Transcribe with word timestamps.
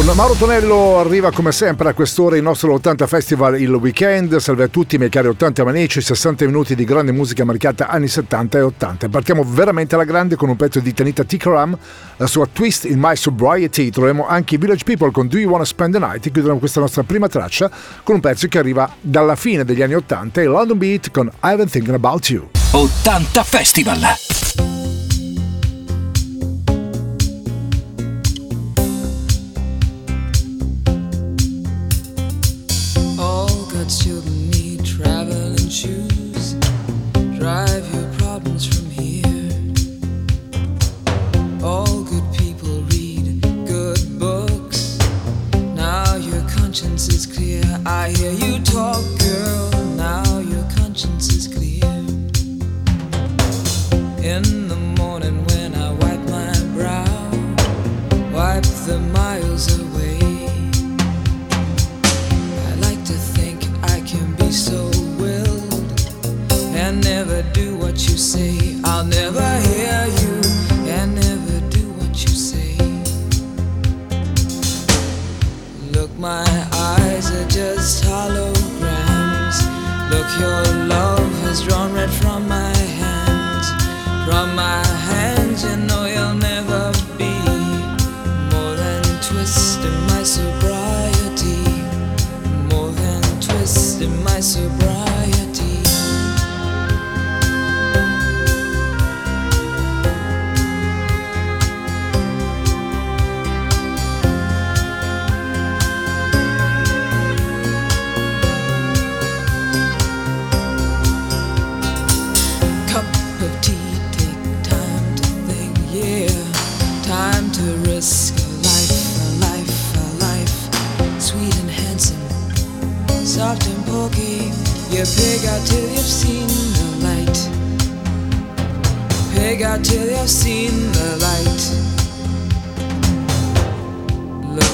Con 0.00 0.16
Mauro 0.16 0.32
Tonello 0.32 0.98
arriva 0.98 1.30
come 1.30 1.52
sempre 1.52 1.90
a 1.90 1.92
quest'ora 1.92 2.34
il 2.34 2.42
nostro 2.42 2.72
80 2.72 3.06
Festival 3.06 3.60
il 3.60 3.70
weekend. 3.74 4.34
Salve 4.38 4.64
a 4.64 4.68
tutti 4.68 4.96
miei 4.96 5.10
cari 5.10 5.28
80 5.28 5.62
manici, 5.62 6.00
60 6.00 6.46
minuti 6.46 6.74
di 6.74 6.84
grande 6.84 7.12
musica 7.12 7.44
marcata 7.44 7.88
anni 7.88 8.08
70 8.08 8.56
e 8.56 8.62
80. 8.62 9.08
Partiamo 9.10 9.44
veramente 9.46 9.96
alla 9.96 10.04
grande 10.04 10.36
con 10.36 10.48
un 10.48 10.56
pezzo 10.56 10.80
di 10.80 10.94
Tanita 10.94 11.22
Tikaram, 11.22 11.76
la 12.16 12.26
sua 12.26 12.48
Twist 12.50 12.86
in 12.86 12.98
My 12.98 13.14
Sobriety. 13.14 13.90
Troviamo 13.90 14.26
anche 14.26 14.54
i 14.54 14.58
Village 14.58 14.84
People 14.84 15.10
con 15.10 15.28
Do 15.28 15.36
You 15.36 15.50
Wanna 15.50 15.66
Spend 15.66 15.92
the 15.92 15.98
Night 15.98 16.24
e 16.24 16.30
chiuderemo 16.30 16.58
questa 16.58 16.80
nostra 16.80 17.02
prima 17.02 17.28
traccia 17.28 17.70
con 18.02 18.14
un 18.14 18.20
pezzo 18.22 18.48
che 18.48 18.58
arriva 18.58 18.90
dalla 19.02 19.36
fine 19.36 19.66
degli 19.66 19.82
anni 19.82 19.96
80 19.96 20.40
e 20.40 20.44
London 20.46 20.78
Beat 20.78 21.10
con 21.10 21.30
I've 21.42 21.56
been 21.56 21.68
thinking 21.68 21.94
about 21.94 22.26
you. 22.30 22.48
80 22.70 23.42
Festival. 23.42 24.79
I 48.02 48.08
hear 48.12 48.32
you 48.32 48.58
talk, 48.60 49.04
girl. 49.18 49.84
Now 49.94 50.38
your 50.38 50.66
conscience 50.74 51.28
is 51.34 51.46
clear. 51.46 51.84
In 54.24 54.68
the 54.68 54.78
morning 54.96 55.44
when 55.44 55.74
I 55.74 55.92
wipe 55.92 56.24
my 56.30 56.54
brow, 56.72 57.30
wipe 58.32 58.64
the. 58.86 59.19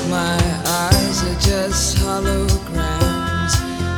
my 0.09 0.39
eyes 0.67 1.23
are 1.25 1.41
just 1.41 1.97
holograms. 1.99 3.53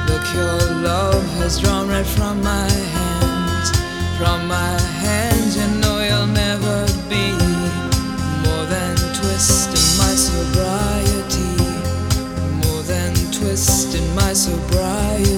Look, 0.08 0.24
your 0.34 0.58
love 0.82 1.24
has 1.38 1.60
drawn 1.60 1.88
right 1.88 2.06
from 2.06 2.42
my 2.42 2.70
hands. 2.70 3.70
From 4.18 4.48
my 4.48 4.80
hands, 5.04 5.56
you 5.56 5.66
know 5.80 5.98
you'll 6.02 6.26
never 6.26 6.86
be 7.08 7.32
more 8.44 8.64
than 8.66 8.96
twisting 9.18 9.88
my 10.02 10.14
sobriety. 10.28 11.52
More 12.64 12.82
than 12.82 13.14
twisting 13.32 14.14
my 14.14 14.32
sobriety. 14.32 15.37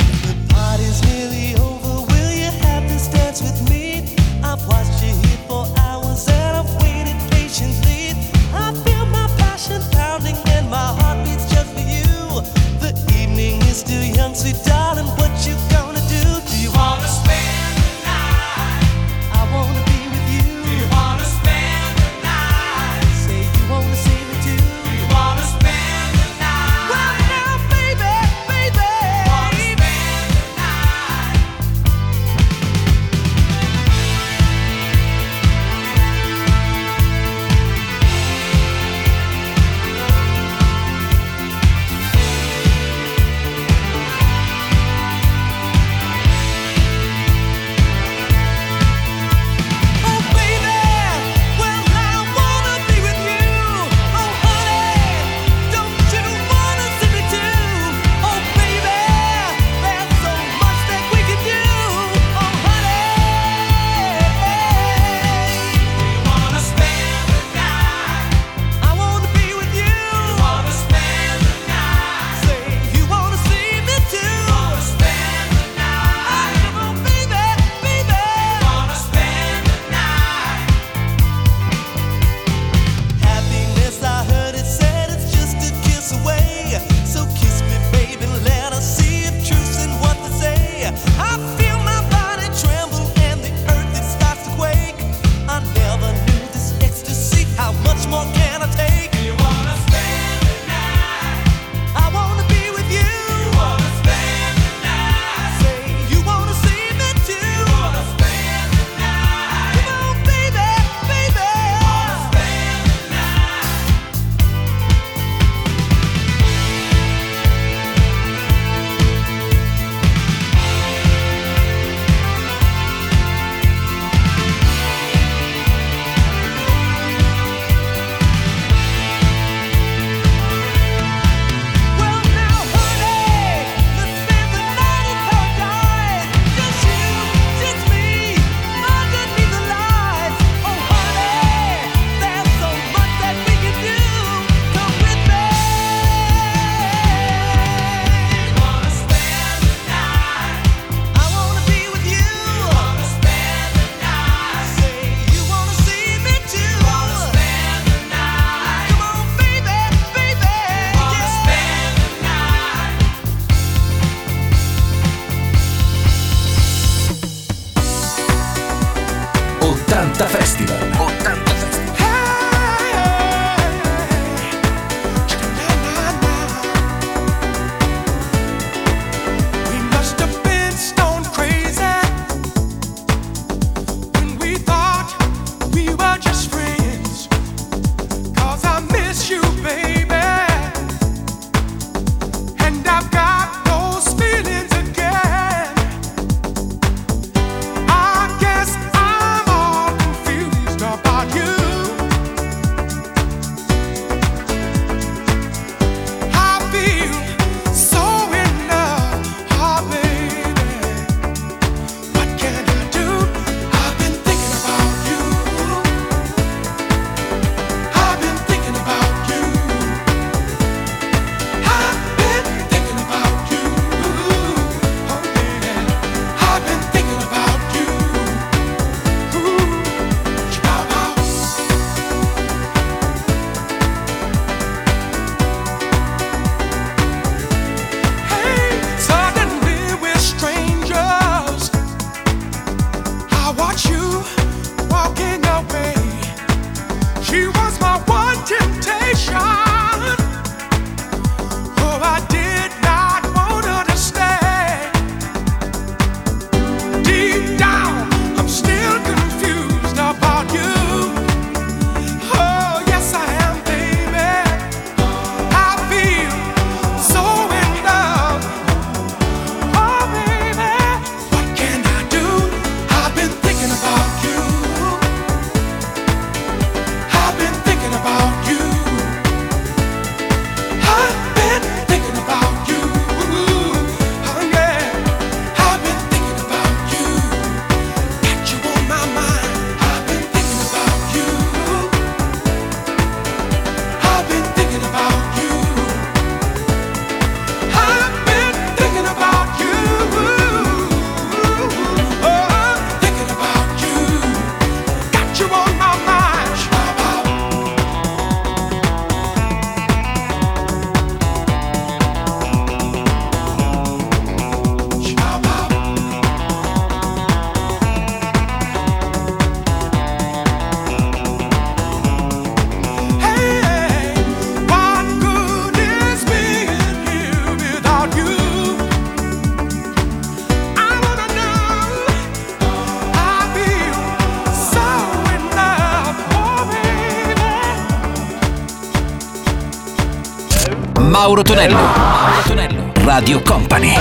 Mauro 341.21 341.43
Tonello. 341.43 341.75
Mauro 341.75 342.41
Tonello. 342.47 342.91
Radio 343.03 343.43
Company. 343.43 343.95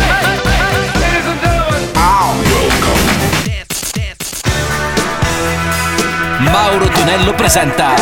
Mauro 6.38 6.88
Tonello 6.88 7.34
presenta 7.34 7.94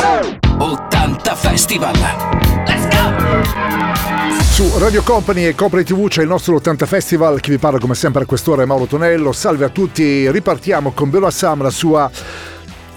80 0.56 1.34
Festival. 1.34 1.98
Let's 2.64 2.86
go! 2.86 4.42
Su 4.52 4.78
Radio 4.78 5.02
Company 5.02 5.46
e 5.46 5.54
Company 5.56 5.82
TV 5.82 6.06
c'è 6.06 6.22
il 6.22 6.28
nostro 6.28 6.54
80 6.54 6.86
Festival 6.86 7.40
che 7.40 7.50
vi 7.50 7.58
parla 7.58 7.80
come 7.80 7.96
sempre 7.96 8.22
a 8.22 8.24
quest'ora 8.24 8.62
è 8.62 8.66
Mauro 8.66 8.86
Tonello. 8.86 9.32
Salve 9.32 9.64
a 9.64 9.68
tutti, 9.68 10.30
ripartiamo 10.30 10.92
con 10.92 11.10
Bella 11.10 11.32
Sam, 11.32 11.62
la 11.62 11.70
sua 11.70 12.08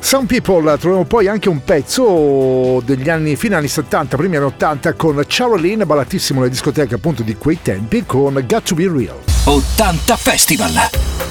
Some 0.03 0.25
People 0.25 0.77
troviamo 0.77 1.05
poi 1.05 1.27
anche 1.27 1.47
un 1.47 1.63
pezzo 1.63 2.81
degli 2.83 3.07
anni 3.07 3.35
fine 3.35 3.55
anni 3.55 3.67
70, 3.67 4.17
primi 4.17 4.35
anni 4.35 4.45
80 4.45 4.93
con 4.93 5.23
Charlene, 5.25 5.85
ballatissimo 5.85 6.39
nelle 6.39 6.51
discoteche 6.51 6.95
appunto 6.95 7.21
di 7.23 7.35
quei 7.35 7.59
tempi 7.61 8.03
con 8.05 8.33
Got 8.33 8.63
to 8.63 8.75
Be 8.75 8.91
Real. 8.91 9.19
80 9.45 10.15
Festival. 10.17 11.30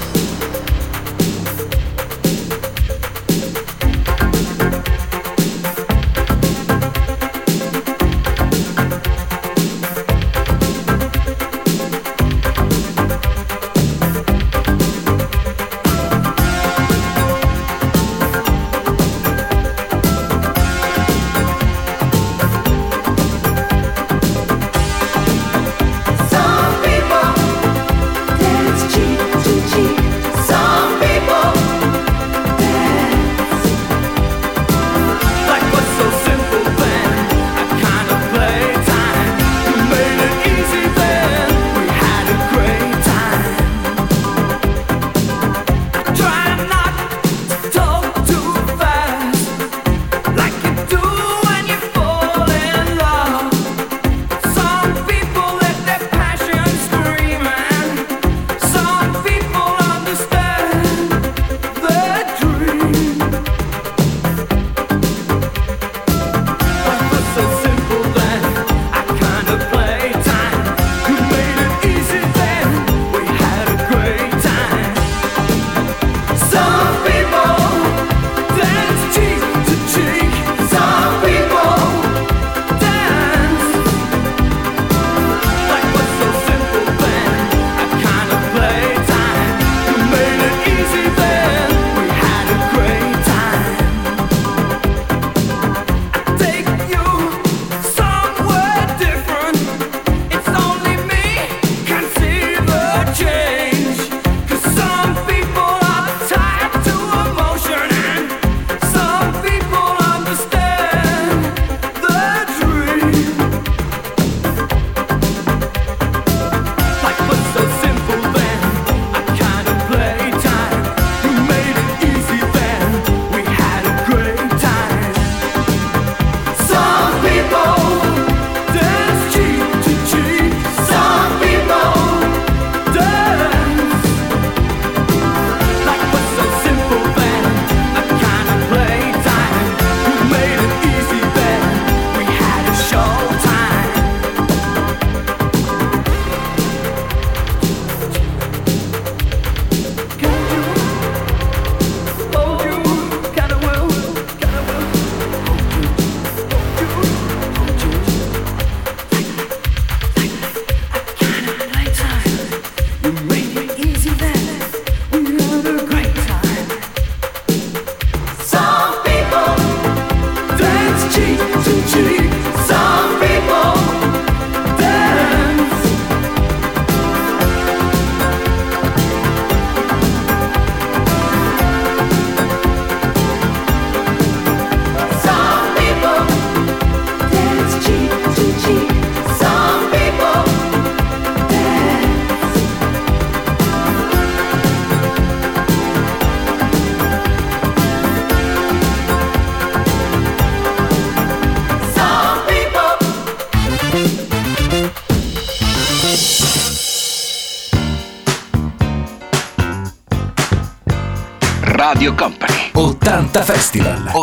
80 213.33 214.20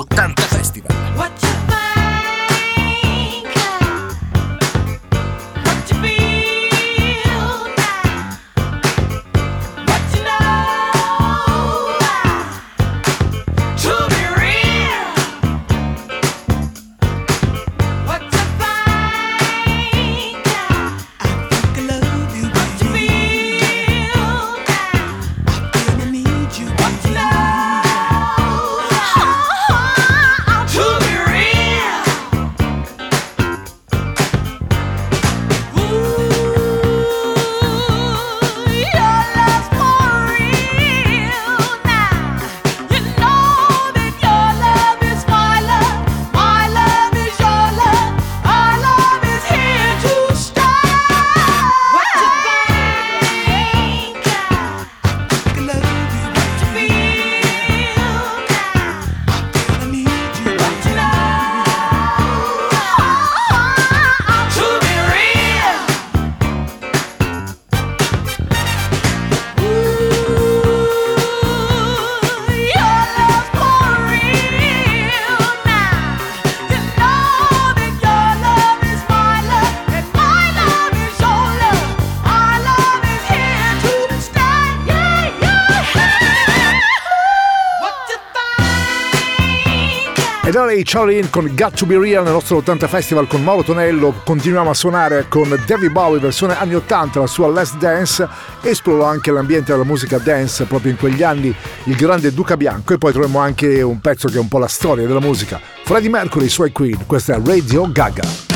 Ray 90.78 90.86
Charlene 90.86 91.30
con 91.32 91.50
Got 91.56 91.76
to 91.76 91.86
Be 91.88 91.98
Real 91.98 92.24
nel 92.24 92.34
nostro 92.34 92.58
80 92.58 92.88
Festival 92.88 93.26
con 93.26 93.44
Mauro 93.44 93.64
Tonello. 93.64 94.22
Continuiamo 94.24 94.70
a 94.70 94.76
suonare 94.76 95.26
con 95.28 95.50
David 95.66 95.92
Bowie, 95.92 96.20
versione 96.20 96.56
anni 96.56 96.76
80, 96.76 97.20
la 97.20 97.26
sua 97.26 97.48
Last 97.48 97.78
Dance. 97.78 98.28
Esploro 98.62 99.04
anche 99.04 99.32
l'ambiente 99.32 99.72
della 99.72 99.84
musica 99.84 100.20
dance 100.20 100.66
proprio 100.66 100.92
in 100.92 100.98
quegli 100.98 101.24
anni, 101.24 101.54
il 101.86 101.96
grande 101.96 102.32
Duca 102.32 102.56
Bianco. 102.58 102.94
E 102.94 103.00
poi 103.00 103.12
troviamo 103.12 103.40
anche 103.40 103.82
un 103.82 104.00
pezzo 104.00 104.28
che 104.28 104.36
è 104.36 104.40
un 104.40 104.50
po' 104.50 104.60
la 104.60 104.68
storia 104.68 105.08
della 105.08 105.20
musica. 105.20 105.60
Freddie 105.84 106.10
Mercury, 106.10 106.46
i 106.46 106.50
suoi 106.50 106.72
Queen. 106.72 107.08
Questa 107.08 107.34
è 107.34 107.42
Radio 107.44 107.92
Gaga. 107.92 108.47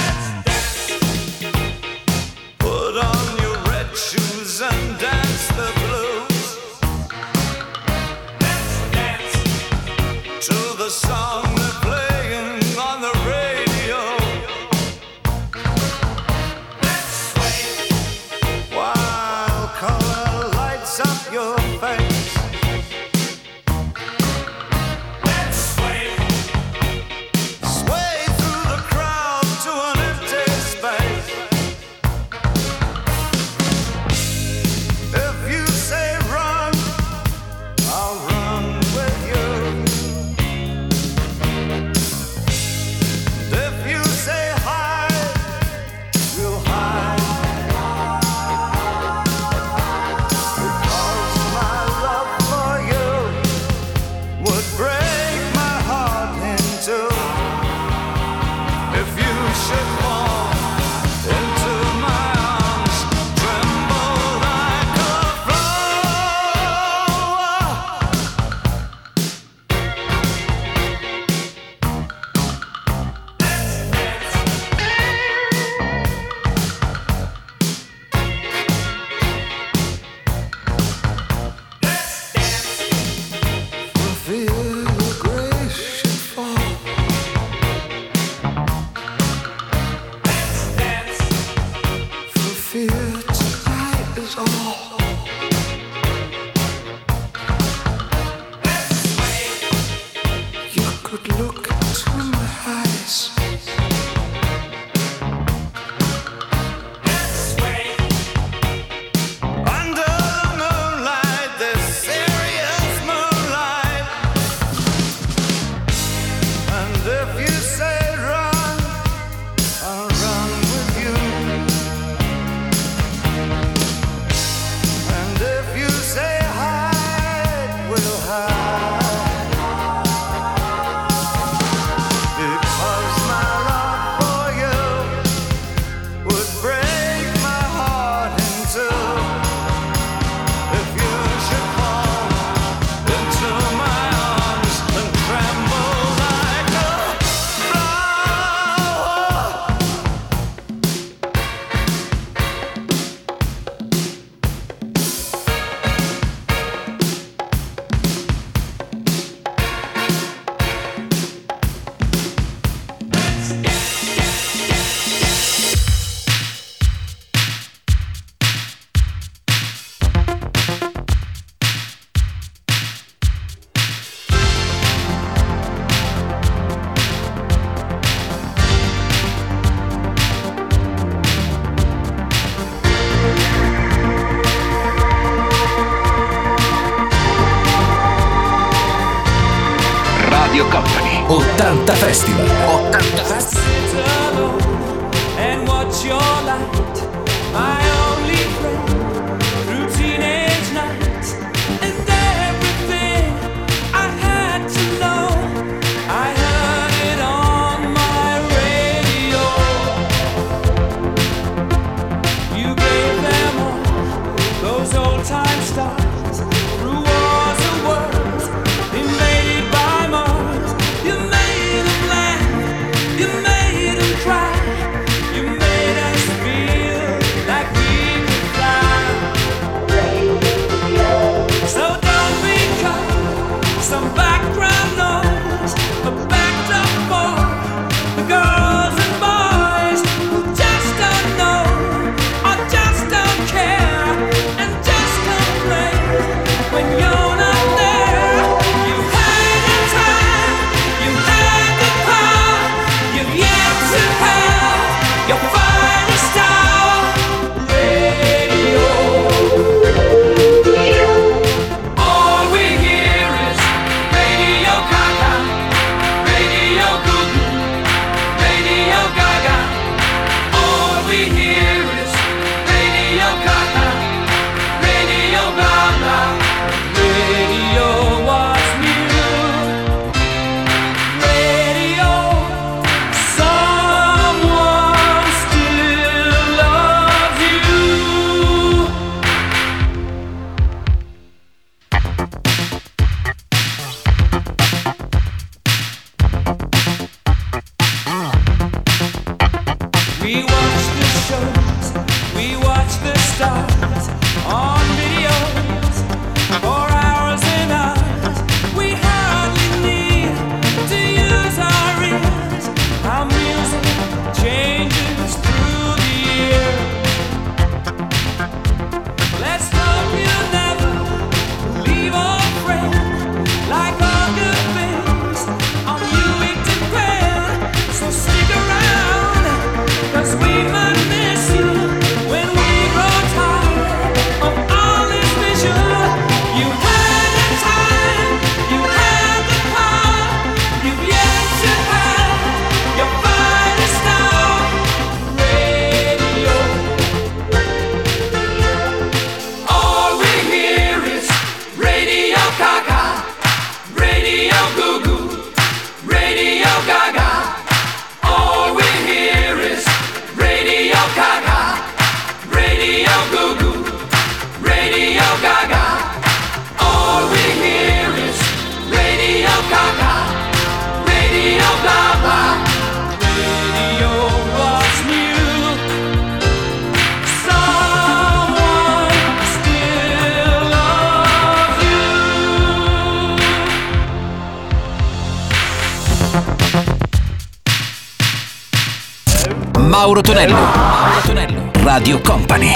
Mauro 390.02 390.22
Tonello. 390.22 390.56
Mauro 390.56 391.22
Tonello. 391.24 391.72
Radio 391.84 392.20
Company. 392.22 392.74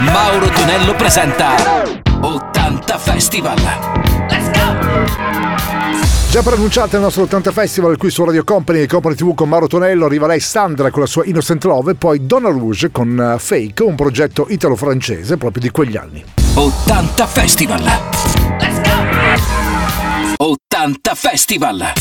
Mauro 0.00 0.48
Tonello 0.48 0.94
presenta 0.96 1.54
80 2.20 2.98
Festival. 2.98 3.54
Let's 4.28 4.50
go! 4.50 4.76
Già 6.28 6.42
pronunciate 6.42 6.96
il 6.96 7.02
nostro 7.02 7.22
80 7.22 7.52
Festival 7.52 7.96
qui 7.96 8.10
su 8.10 8.24
Radio 8.24 8.42
Company 8.42 8.80
e 8.80 8.86
Company 8.88 9.14
TV 9.14 9.34
con 9.34 9.48
Mauro 9.48 9.68
Tonello, 9.68 10.06
arriva 10.06 10.26
lei 10.26 10.40
Sandra 10.40 10.90
con 10.90 11.02
la 11.02 11.06
sua 11.06 11.24
Innocent 11.24 11.62
Love 11.62 11.92
e 11.92 11.94
poi 11.94 12.26
Donna 12.26 12.48
Rouge 12.48 12.90
con 12.90 13.34
eh, 13.36 13.38
Fake, 13.38 13.84
un 13.84 13.94
progetto 13.94 14.46
italo-francese 14.48 15.36
proprio 15.36 15.62
di 15.62 15.70
quegli 15.70 15.96
anni. 15.96 16.24
80 16.54 17.26
Festival. 17.28 17.82
Let's 18.58 18.80
go! 18.80 19.71
80 20.38 21.14
Festival. 21.16 21.92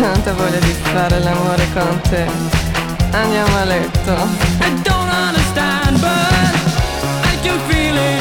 tanta 0.00 0.32
voglia 0.32 0.58
di 0.58 0.72
fare 0.72 1.18
l'amore 1.20 1.68
con 1.74 2.00
te. 2.08 2.26
Andiamo 3.10 3.56
a 3.58 3.64
letto. 3.64 4.12
I 4.60 4.80
don't 4.82 5.10
understand 5.10 6.00
but 6.00 7.26
I 7.26 7.36
can 7.42 7.58
feel 7.68 7.96
it. 7.96 8.19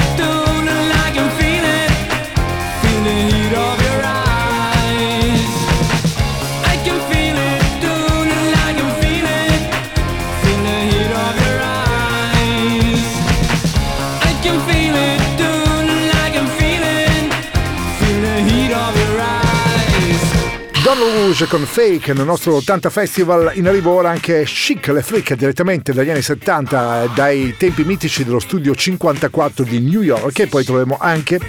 Rouge 21.30 21.46
con 21.46 21.64
Fake 21.64 22.14
nel 22.14 22.26
nostro 22.26 22.56
80 22.56 22.90
Festival. 22.90 23.52
In 23.54 23.68
arrivo 23.68 23.92
ora 23.92 24.10
anche 24.10 24.46
Chic, 24.46 24.88
le 24.88 25.04
freak 25.04 25.36
direttamente 25.36 25.94
dagli 25.94 26.10
anni 26.10 26.24
70, 26.24 27.12
dai 27.14 27.56
tempi 27.56 27.84
mitici 27.84 28.24
dello 28.24 28.40
studio 28.40 28.74
54 28.74 29.64
di 29.64 29.80
New 29.80 30.02
York. 30.02 30.40
E 30.40 30.48
poi 30.48 30.64
troviamo 30.64 30.98
anche 31.00 31.40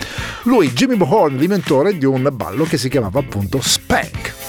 lui, 0.43 0.71
Jimmy 0.73 0.97
Bohorn, 0.97 1.37
l'inventore 1.37 1.97
di 1.97 2.05
un 2.05 2.29
ballo 2.31 2.65
che 2.65 2.77
si 2.77 2.91
chiamava 2.91 3.21
appunto 3.21 3.59
Spank. 3.63 4.40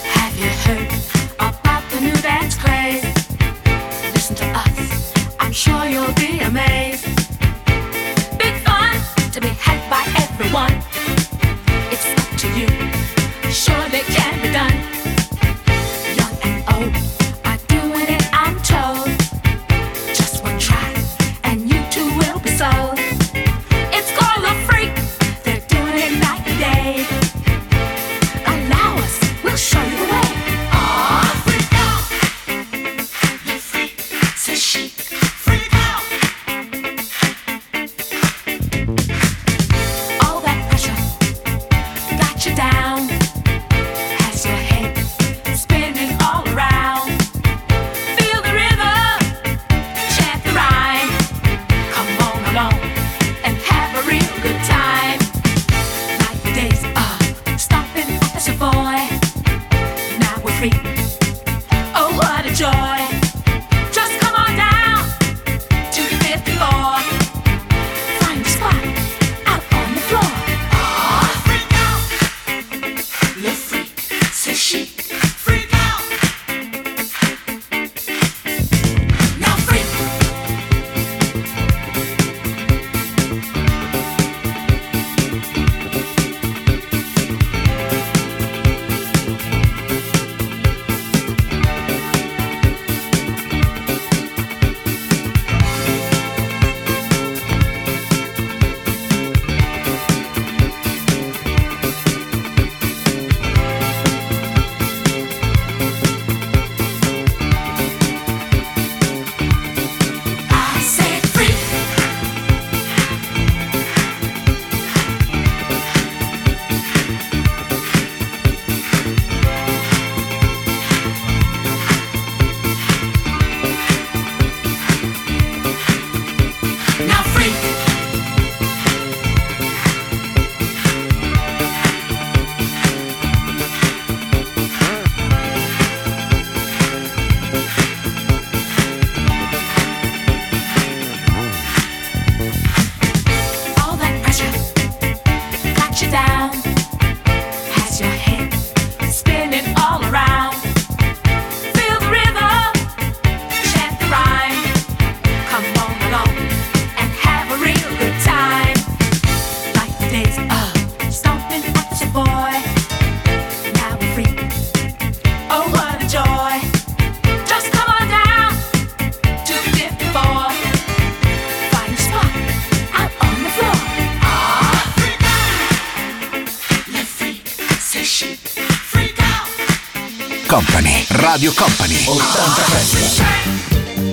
Company, 180.51 181.05
Radio 181.11 181.53
Company, 181.53 181.95
80 181.95 182.63
Festival. 182.65 184.10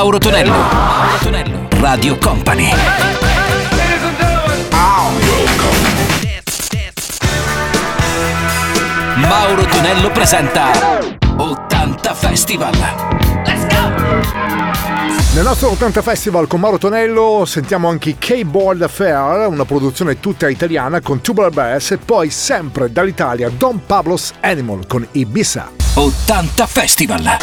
Mauro 0.00 0.18
Tonello, 0.18 0.50
Mauro 0.52 1.18
Tonello, 1.20 1.68
Radio 1.78 2.16
Company. 2.16 2.72
Mauro 9.16 9.62
Tonello 9.66 10.10
presenta 10.10 10.70
80 11.36 12.14
Festival. 12.14 12.72
Nel 15.34 15.44
nostro 15.44 15.70
80 15.72 16.00
Festival 16.00 16.46
con 16.46 16.60
Mauro 16.60 16.78
Tonello 16.78 17.44
sentiamo 17.44 17.90
anche 17.90 18.16
K-Board 18.16 18.80
Affair, 18.80 19.48
una 19.48 19.66
produzione 19.66 20.18
tutta 20.18 20.48
italiana 20.48 21.02
con 21.02 21.20
Tubular 21.20 21.50
Bass 21.50 21.90
e 21.90 21.98
poi 21.98 22.30
sempre 22.30 22.90
dall'Italia 22.90 23.50
Don 23.50 23.84
Pablo's 23.84 24.32
Animal 24.40 24.86
con 24.86 25.06
Ibiza. 25.12 25.70
80 25.92 26.66
Festival. 26.66 27.36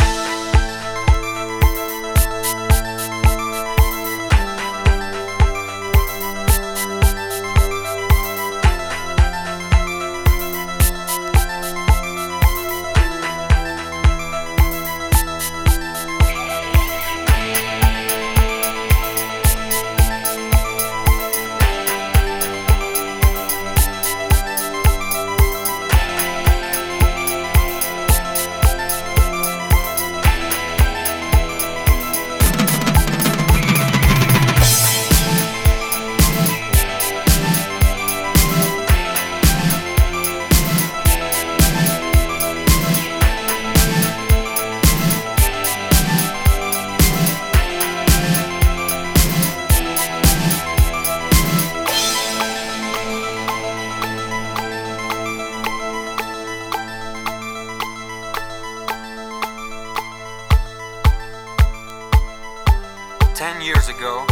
Years 63.67 63.89
ago, 63.89 64.25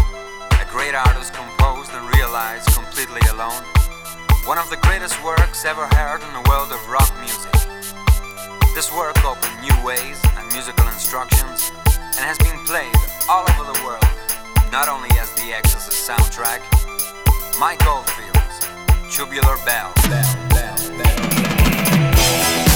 a 0.61 0.65
great 0.71 0.95
artist 0.95 1.33
composed 1.33 1.91
and 1.91 2.15
realized 2.15 2.73
completely 2.73 3.19
alone 3.29 3.61
one 4.47 4.57
of 4.57 4.69
the 4.69 4.77
greatest 4.77 5.21
works 5.25 5.65
ever 5.65 5.85
heard 5.87 6.21
in 6.23 6.31
the 6.31 6.49
world 6.49 6.71
of 6.71 6.79
rock 6.87 7.11
music. 7.19 7.51
This 8.73 8.89
work 8.93 9.17
opened 9.25 9.51
new 9.59 9.75
ways 9.83 10.23
and 10.37 10.47
musical 10.53 10.87
instructions 10.87 11.73
and 12.15 12.23
has 12.23 12.37
been 12.37 12.57
played 12.63 12.95
all 13.27 13.43
over 13.43 13.73
the 13.73 13.83
world, 13.83 14.07
not 14.71 14.87
only 14.87 15.09
as 15.19 15.29
the 15.33 15.51
Exorcist 15.51 16.07
soundtrack, 16.07 16.61
Mike 17.59 17.85
Oldfield's 17.85 18.63
Tubular 19.13 19.57
Bell. 19.65 19.91
Bell, 20.07 20.35
Bell, 20.47 20.77
Bell. 20.97 22.74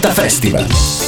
80 0.00 0.14
Festival. 0.14 1.07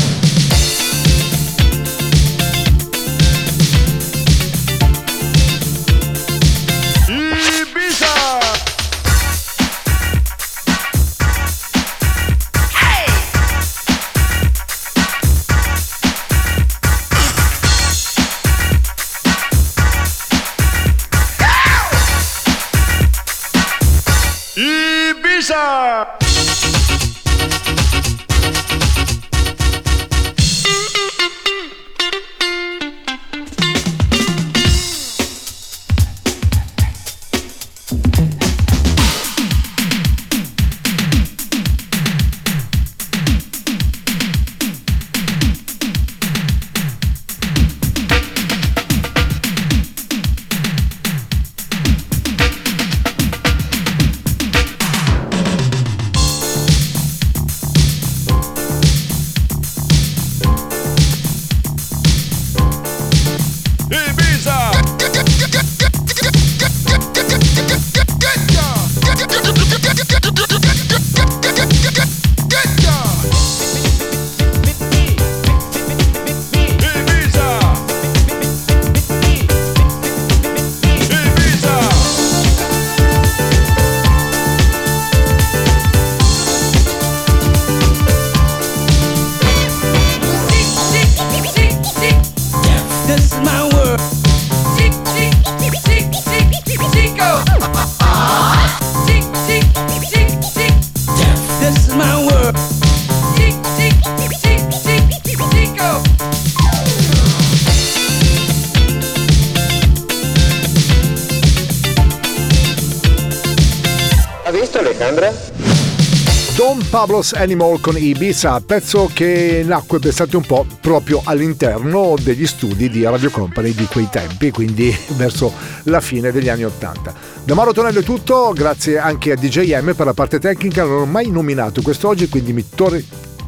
Pablo's 117.21 117.33
Animal 117.33 117.79
con 117.79 117.97
Ibiza, 117.97 118.59
pezzo 118.61 119.09
che 119.13 119.63
nacque 119.63 119.99
pensate 119.99 120.35
un 120.37 120.43
po' 120.43 120.65
proprio 120.81 121.21
all'interno 121.23 122.15
degli 122.19 122.47
studi 122.47 122.89
di 122.89 123.03
Radio 123.03 123.29
Company 123.29 123.75
di 123.75 123.85
quei 123.85 124.07
tempi, 124.09 124.49
quindi 124.49 124.95
verso 125.15 125.53
la 125.83 126.01
fine 126.01 126.31
degli 126.31 126.49
anni 126.49 126.63
Ottanta. 126.63 127.13
Da 127.43 127.53
Mauro 127.53 127.73
Tonello 127.73 127.99
è 127.99 128.03
tutto, 128.03 128.53
grazie 128.55 128.97
anche 128.97 129.33
a 129.33 129.35
DJM 129.35 129.93
per 129.93 130.07
la 130.07 130.13
parte 130.13 130.39
tecnica, 130.39 130.83
non 130.83 131.01
ho 131.01 131.05
mai 131.05 131.29
nominato 131.29 131.83
quest'oggi, 131.83 132.27
quindi 132.27 132.53
mi 132.53 132.65
tor- 132.73 133.03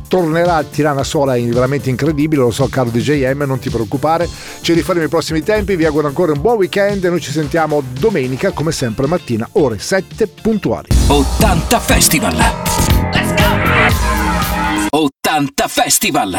tornerà 0.08 0.58
a 0.58 0.64
Tirana 0.64 1.04
Sola 1.04 1.36
in- 1.36 1.50
veramente 1.50 1.90
incredibile, 1.90 2.44
lo 2.44 2.52
so 2.52 2.68
caro 2.68 2.92
DJM, 2.92 3.44
non 3.48 3.58
ti 3.58 3.72
preoccupare, 3.72 4.30
ci 4.62 4.74
rifaremo 4.74 5.06
i 5.06 5.10
prossimi 5.10 5.42
tempi, 5.42 5.76
vi 5.76 5.86
auguro 5.86 6.08
ancora 6.08 6.32
un 6.32 6.42
buon 6.42 6.58
weekend 6.58 7.04
e 7.06 7.10
noi 7.10 7.22
ci 7.22 7.32
sentiamo 7.32 7.82
domenica 8.00 8.52
come 8.52 8.72
sempre 8.72 9.08
mattina 9.08 9.50
ore 9.54 9.80
7 9.80 10.28
puntuali. 10.28 10.90
80 11.08 11.80
Festival. 11.80 13.13
80 14.94 15.68
Festival. 15.68 16.38